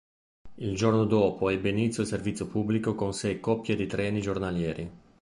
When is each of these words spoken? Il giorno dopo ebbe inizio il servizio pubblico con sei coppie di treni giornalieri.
Il 0.55 0.75
giorno 0.75 1.05
dopo 1.05 1.49
ebbe 1.49 1.69
inizio 1.69 2.01
il 2.01 2.07
servizio 2.09 2.47
pubblico 2.47 2.95
con 2.95 3.13
sei 3.13 3.39
coppie 3.39 3.75
di 3.75 3.85
treni 3.85 4.19
giornalieri. 4.19 4.91